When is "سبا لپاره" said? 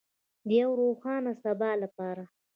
1.43-2.23